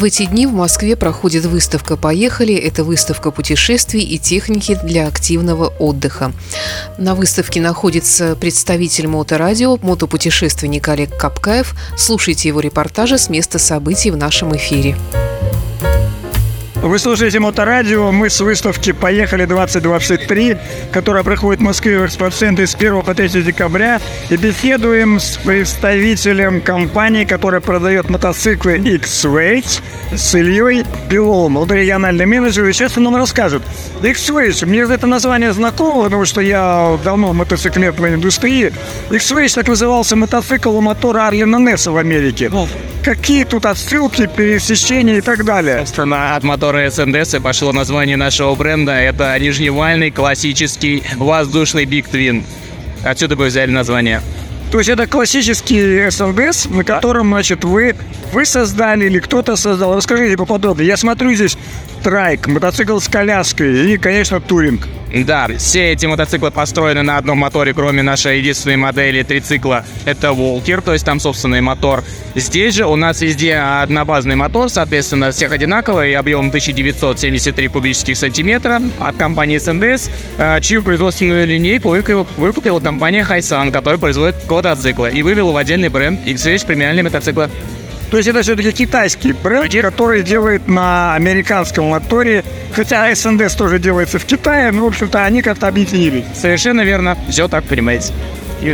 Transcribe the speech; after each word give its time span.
В 0.00 0.04
эти 0.04 0.24
дни 0.24 0.46
в 0.46 0.52
Москве 0.54 0.96
проходит 0.96 1.44
выставка 1.44 1.94
«Поехали». 1.94 2.54
Это 2.54 2.84
выставка 2.84 3.30
путешествий 3.30 4.00
и 4.00 4.16
техники 4.16 4.78
для 4.82 5.06
активного 5.06 5.66
отдыха. 5.78 6.32
На 6.96 7.14
выставке 7.14 7.60
находится 7.60 8.34
представитель 8.34 9.08
моторадио, 9.08 9.76
мотопутешественник 9.82 10.88
Олег 10.88 11.14
Капкаев. 11.18 11.74
Слушайте 11.98 12.48
его 12.48 12.60
репортажи 12.60 13.18
с 13.18 13.28
места 13.28 13.58
событий 13.58 14.10
в 14.10 14.16
нашем 14.16 14.56
эфире. 14.56 14.96
Вы 16.82 16.98
слушаете 16.98 17.40
Моторадио. 17.40 18.10
Мы 18.10 18.30
с 18.30 18.40
выставки 18.40 18.92
«Поехали 18.92 19.44
2023», 19.44 20.58
которая 20.90 21.22
проходит 21.22 21.60
в 21.60 21.62
Москве 21.62 21.98
в 21.98 22.06
экспоцентре 22.06 22.66
с 22.66 22.74
1 22.74 23.02
по 23.02 23.14
3 23.14 23.42
декабря. 23.42 24.00
И 24.30 24.36
беседуем 24.36 25.20
с 25.20 25.36
представителем 25.36 26.62
компании, 26.62 27.26
которая 27.26 27.60
продает 27.60 28.08
мотоциклы 28.08 28.78
X-Way, 28.78 29.62
с 30.16 30.34
Ильей 30.34 30.86
Беловым. 31.10 31.58
Он 31.58 31.70
региональный 31.70 32.24
менеджер, 32.24 32.66
и 32.66 32.72
сейчас 32.72 32.96
он 32.96 33.04
нам 33.04 33.16
расскажет. 33.16 33.62
X-Way, 34.02 34.64
мне 34.64 34.80
это 34.80 35.06
название 35.06 35.52
знакомо, 35.52 36.04
потому 36.04 36.24
что 36.24 36.40
я 36.40 36.98
давно 37.04 37.28
в 37.28 37.34
мотоциклетной 37.34 38.14
индустрии. 38.14 38.72
X-Way 39.10 39.54
так 39.54 39.68
назывался 39.68 40.16
мотоцикл 40.16 40.74
у 40.74 40.80
мотора 40.80 41.26
Арлина 41.26 41.58
Несса 41.58 41.92
в 41.92 41.98
Америке. 41.98 42.50
Какие 43.02 43.44
тут 43.44 43.64
отсылки, 43.64 44.26
пересечения 44.26 45.18
и 45.18 45.20
так 45.22 45.44
далее? 45.44 45.78
Собственно, 45.78 46.36
от 46.36 46.42
мотора 46.44 46.90
СНДС 46.90 47.34
и 47.34 47.40
пошло 47.40 47.72
название 47.72 48.18
нашего 48.18 48.54
бренда. 48.54 48.92
Это 48.92 49.38
нижневальный 49.38 50.10
классический 50.10 51.02
воздушный 51.16 51.86
Big 51.86 52.06
Twin. 52.10 52.44
Отсюда 53.02 53.36
мы 53.36 53.46
взяли 53.46 53.70
название. 53.70 54.20
То 54.70 54.78
есть 54.78 54.90
это 54.90 55.06
классический 55.06 56.10
СНДС, 56.10 56.66
на 56.66 56.84
котором, 56.84 57.28
значит, 57.28 57.64
вы, 57.64 57.96
вы 58.32 58.44
создали 58.44 59.06
или 59.06 59.18
кто-то 59.18 59.56
создал. 59.56 59.96
Расскажите 59.96 60.36
поподробнее. 60.36 60.86
Я 60.86 60.96
смотрю 60.98 61.32
здесь 61.34 61.56
трайк, 62.04 62.46
мотоцикл 62.46 62.98
с 62.98 63.08
коляской 63.08 63.94
и, 63.94 63.96
конечно, 63.96 64.40
туринг. 64.40 64.86
Да, 65.12 65.48
все 65.58 65.92
эти 65.92 66.06
мотоциклы 66.06 66.50
построены 66.50 67.02
на 67.02 67.16
одном 67.16 67.38
моторе, 67.38 67.74
кроме 67.74 68.02
нашей 68.02 68.38
единственной 68.38 68.76
модели 68.76 69.22
трицикла. 69.22 69.84
Это 70.04 70.32
Волкер, 70.32 70.82
то 70.82 70.92
есть 70.92 71.04
там 71.04 71.18
собственный 71.18 71.60
мотор. 71.60 72.04
Здесь 72.36 72.74
же 72.74 72.86
у 72.86 72.94
нас 72.94 73.20
везде 73.20 73.56
однобазный 73.56 74.36
мотор, 74.36 74.70
соответственно, 74.70 75.32
всех 75.32 75.50
одинаковый, 75.52 76.14
объем 76.14 76.48
1973 76.48 77.68
кубических 77.68 78.16
сантиметра 78.16 78.80
от 79.00 79.16
компании 79.16 79.58
СНДС, 79.58 80.10
э, 80.38 80.60
чью 80.60 80.82
производственную 80.82 81.46
линейку 81.46 81.88
выкупила, 82.36 82.78
компания 82.78 83.24
Хайсан, 83.24 83.72
которая 83.72 83.98
производит 83.98 84.36
квадроциклы 84.46 85.10
и 85.10 85.22
вывела 85.22 85.50
в 85.50 85.56
отдельный 85.56 85.88
бренд 85.88 86.20
X-Rage 86.26 86.66
премиальные 86.66 87.02
мотоциклы. 87.04 87.50
То 88.10 88.16
есть 88.16 88.28
это 88.28 88.42
все-таки 88.42 88.72
китайский 88.72 89.32
бренд, 89.32 89.72
который 89.72 90.22
делает 90.22 90.66
на 90.66 91.14
американском 91.14 91.86
моторе. 91.86 92.44
Хотя 92.74 93.14
СНДС 93.14 93.54
тоже 93.54 93.78
делается 93.78 94.18
в 94.18 94.24
Китае, 94.24 94.72
но, 94.72 94.84
в 94.84 94.86
общем-то, 94.86 95.24
они 95.24 95.42
как-то 95.42 95.68
объединились. 95.68 96.24
Совершенно 96.34 96.82
верно, 96.82 97.16
все 97.28 97.46
так 97.48 97.64
понимаете. 97.64 98.12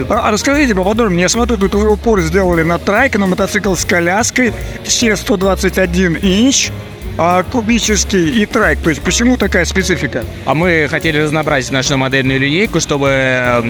А 0.09 0.33
расскажите 0.33 0.75
поподробнее, 0.75 1.23
я 1.23 1.29
смотрю, 1.29 1.59
тут 1.59 1.75
вы 1.75 1.93
упор 1.93 2.21
сделали 2.21 2.63
на 2.63 2.79
трайк, 2.79 3.17
на 3.17 3.27
мотоцикл 3.27 3.75
с 3.75 3.85
коляской, 3.85 4.53
все 4.83 5.15
121 5.15 6.19
инч, 6.23 6.71
а, 7.19 7.45
кубический 7.45 8.43
и 8.43 8.47
трайк. 8.47 8.81
То 8.81 8.91
есть 8.91 9.03
почему 9.03 9.37
такая 9.37 9.65
специфика? 9.65 10.25
А 10.45 10.55
мы 10.55 10.89
хотели 10.91 11.19
разнообразить 11.19 11.71
нашу 11.71 11.97
модельную 11.97 12.41
линейку, 12.41 12.81
чтобы 12.81 13.09
э, 13.11 13.63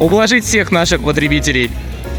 ублажить 0.00 0.44
всех 0.44 0.70
наших 0.70 1.02
потребителей 1.02 1.70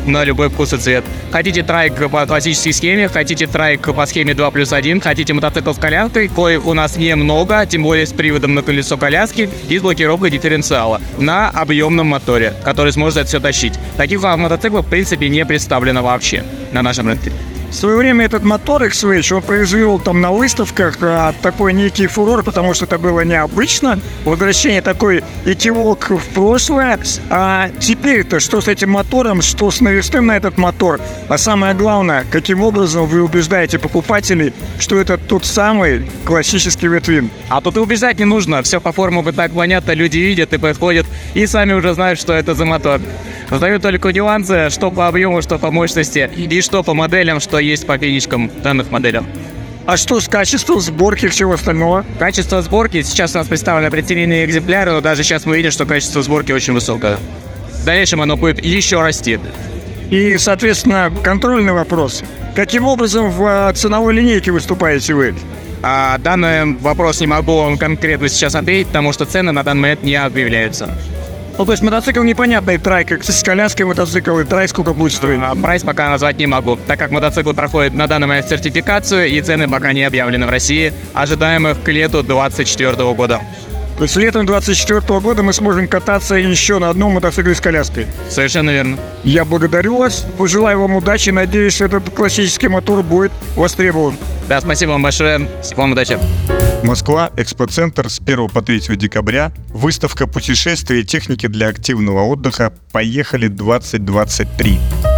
на 0.05 0.23
любой 0.23 0.49
вкус 0.49 0.73
и 0.73 0.77
цвет. 0.77 1.03
Хотите 1.31 1.63
трайк 1.63 2.09
по 2.09 2.25
классической 2.25 2.71
схеме, 2.71 3.07
хотите 3.07 3.47
трайк 3.47 3.81
по 3.81 4.05
схеме 4.05 4.33
2 4.33 4.51
плюс 4.51 4.73
1, 4.73 5.01
хотите 5.01 5.33
мотоцикл 5.33 5.73
с 5.73 5.77
коляской, 5.77 6.27
коих 6.27 6.65
у 6.65 6.73
нас 6.73 6.97
немного, 6.97 7.65
тем 7.65 7.83
более 7.83 8.05
с 8.05 8.13
приводом 8.13 8.55
на 8.55 8.61
колесо 8.61 8.97
коляски 8.97 9.49
и 9.69 9.77
с 9.77 9.81
блокировкой 9.81 10.31
дифференциала 10.31 11.01
на 11.17 11.49
объемном 11.49 12.07
моторе, 12.07 12.53
который 12.63 12.91
сможет 12.91 13.17
это 13.17 13.27
все 13.27 13.39
тащить. 13.39 13.73
Таких 13.97 14.21
мотоциклов, 14.21 14.85
в 14.85 14.89
принципе, 14.89 15.29
не 15.29 15.45
представлено 15.45 16.03
вообще 16.03 16.43
на 16.71 16.81
нашем 16.81 17.07
рынке. 17.07 17.31
В 17.75 17.77
свое 17.77 17.97
время 17.97 18.23
этот 18.23 18.43
мотор 18.43 18.85
X-Switch, 18.85 19.35
он 19.35 19.41
произвел 19.41 19.99
там 19.99 20.21
на 20.21 20.31
выставках 20.31 20.97
а, 21.01 21.33
такой 21.41 21.73
некий 21.73 22.07
фурор, 22.07 22.41
потому 22.41 22.73
что 22.73 22.85
это 22.85 22.97
было 22.97 23.19
необычно. 23.19 23.99
Возвращение 24.23 24.81
такой 24.81 25.25
экивок 25.43 26.09
в 26.09 26.25
прошлое. 26.33 26.97
А 27.29 27.69
теперь-то 27.81 28.39
что 28.39 28.61
с 28.61 28.69
этим 28.69 28.91
мотором, 28.91 29.41
что 29.41 29.71
с 29.71 29.81
навесным 29.81 30.27
на 30.27 30.37
этот 30.37 30.57
мотор? 30.57 31.01
А 31.27 31.37
самое 31.37 31.73
главное, 31.73 32.25
каким 32.31 32.61
образом 32.61 33.07
вы 33.07 33.21
убеждаете 33.21 33.77
покупателей, 33.77 34.53
что 34.79 34.97
это 34.97 35.17
тот 35.17 35.43
самый 35.43 36.09
классический 36.23 36.87
ветвин? 36.87 37.29
А 37.49 37.59
тут 37.59 37.75
и 37.75 37.81
убеждать 37.81 38.19
не 38.19 38.25
нужно. 38.25 38.63
Все 38.63 38.79
по 38.79 38.93
формам 38.93 39.27
и 39.27 39.33
так 39.33 39.51
понятно, 39.51 39.91
люди 39.91 40.19
видят 40.19 40.53
и 40.53 40.57
подходят, 40.57 41.05
и 41.33 41.45
сами 41.45 41.73
уже 41.73 41.93
знают, 41.93 42.21
что 42.21 42.31
это 42.31 42.55
за 42.55 42.63
мотор. 42.63 43.01
Задают 43.49 43.83
только 43.83 44.11
нюансы, 44.11 44.69
что 44.69 44.89
по 44.89 45.07
объему, 45.07 45.41
что 45.41 45.59
по 45.59 45.71
мощности, 45.71 46.29
и 46.35 46.61
что 46.61 46.81
по 46.81 46.93
моделям, 46.93 47.39
что 47.39 47.59
есть 47.65 47.85
по 47.85 47.97
финичкам 47.97 48.51
данных 48.63 48.91
моделей. 48.91 49.21
А 49.85 49.97
что 49.97 50.19
с 50.19 50.27
качеством 50.27 50.81
сборки 50.81 51.25
и 51.25 51.29
всего 51.29 51.53
остального? 51.53 52.05
Качество 52.17 52.61
сборки, 52.61 53.03
сейчас 53.03 53.35
у 53.35 53.37
нас 53.37 53.47
представлены 53.47 53.91
предсерийные 53.91 54.45
экземпляры, 54.45 54.91
но 54.91 55.01
даже 55.01 55.23
сейчас 55.23 55.45
мы 55.45 55.57
видим, 55.57 55.69
что 55.69 55.85
качество 55.85 56.23
сборки 56.23 56.51
очень 56.51 56.73
высокое. 56.73 57.17
В 57.81 57.85
дальнейшем 57.85 58.21
оно 58.21 58.35
будет 58.35 58.63
еще 58.65 58.99
расти. 58.99 59.39
И, 60.09 60.37
соответственно, 60.39 61.11
контрольный 61.23 61.73
вопрос. 61.73 62.23
Каким 62.55 62.85
образом 62.85 63.29
в 63.29 63.43
а, 63.43 63.73
ценовой 63.73 64.13
линейке 64.13 64.51
выступаете 64.51 65.13
вы? 65.13 65.35
А 65.83 66.17
данный 66.17 66.73
вопрос 66.77 67.19
не 67.21 67.27
могу 67.27 67.57
вам 67.57 67.77
конкретно 67.77 68.27
сейчас 68.27 68.55
ответить, 68.55 68.87
потому 68.87 69.13
что 69.13 69.25
цены 69.25 69.51
на 69.51 69.61
данный 69.61 69.81
момент 69.81 70.03
не 70.03 70.15
объявляются. 70.15 70.89
Ну, 71.57 71.65
то 71.65 71.71
есть 71.71 71.81
мотоцикл 71.83 72.21
непонятный, 72.21 72.77
трай, 72.77 73.05
как 73.05 73.23
с 73.23 73.41
коляской 73.41 73.85
мотоцикл, 73.85 74.39
и 74.39 74.43
трай 74.43 74.67
сколько 74.67 74.93
будет 74.93 75.13
стоить? 75.13 75.39
А 75.41 75.55
прайс 75.55 75.83
пока 75.83 76.09
назвать 76.09 76.37
не 76.37 76.47
могу, 76.47 76.75
так 76.75 76.99
как 76.99 77.11
мотоцикл 77.11 77.53
проходит 77.53 77.93
на 77.93 78.07
данный 78.07 78.27
момент 78.27 78.49
сертификацию, 78.49 79.29
и 79.29 79.41
цены 79.41 79.69
пока 79.69 79.93
не 79.93 80.03
объявлены 80.03 80.47
в 80.47 80.49
России, 80.49 80.91
ожидаемых 81.13 81.81
к 81.81 81.87
лету 81.87 82.23
2024 82.23 83.13
года. 83.13 83.39
То 83.97 84.03
есть 84.03 84.15
летом 84.17 84.45
2024 84.45 85.19
года 85.21 85.41
мы 85.41 85.53
сможем 85.53 85.87
кататься 85.87 86.35
еще 86.35 86.79
на 86.79 86.89
одном 86.89 87.13
мотоцикле 87.13 87.55
с 87.55 87.61
коляской. 87.61 88.07
Совершенно 88.29 88.69
верно. 88.69 88.97
Я 89.23 89.45
благодарю 89.45 89.97
вас, 89.97 90.25
пожелаю 90.37 90.81
вам 90.81 90.95
удачи, 90.95 91.29
надеюсь, 91.29 91.79
этот 91.79 92.09
классический 92.09 92.67
мотор 92.67 93.03
будет 93.03 93.31
востребован. 93.55 94.17
Да, 94.49 94.59
спасибо 94.59 94.91
вам 94.91 95.03
большое, 95.03 95.47
вам 95.75 95.93
удачи. 95.93 96.19
Москва, 96.83 97.31
экспоцентр 97.37 98.09
с 98.09 98.19
1 98.19 98.49
по 98.49 98.61
3 98.61 98.95
декабря, 98.95 99.51
выставка 99.69 100.27
путешествий 100.27 101.01
и 101.01 101.03
техники 101.03 101.47
для 101.47 101.69
активного 101.69 102.23
отдыха 102.23 102.73
«Поехали 102.91 103.49
2023». 103.49 105.14